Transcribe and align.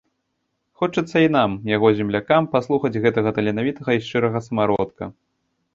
Хочацца 0.83 1.17
і 1.25 1.27
нам, 1.35 1.51
яго 1.75 1.87
землякам, 1.99 2.49
паслухаць 2.57 3.01
гэтага 3.05 3.29
таленавітага 3.37 3.91
і 3.99 4.03
шчырага 4.09 4.39
самародка. 4.49 5.03